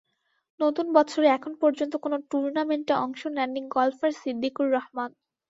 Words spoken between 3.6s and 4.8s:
golfer Siddiqur